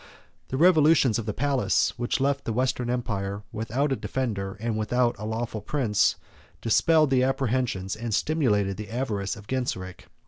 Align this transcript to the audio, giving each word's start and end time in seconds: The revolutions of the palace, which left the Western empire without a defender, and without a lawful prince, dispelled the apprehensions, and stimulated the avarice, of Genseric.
The 0.47 0.57
revolutions 0.57 1.19
of 1.19 1.27
the 1.27 1.31
palace, 1.31 1.93
which 1.95 2.19
left 2.19 2.45
the 2.45 2.53
Western 2.53 2.89
empire 2.89 3.43
without 3.51 3.91
a 3.91 3.95
defender, 3.95 4.57
and 4.59 4.75
without 4.75 5.15
a 5.19 5.25
lawful 5.27 5.61
prince, 5.61 6.15
dispelled 6.59 7.11
the 7.11 7.21
apprehensions, 7.21 7.95
and 7.95 8.11
stimulated 8.11 8.77
the 8.77 8.89
avarice, 8.89 9.35
of 9.35 9.45
Genseric. 9.45 10.07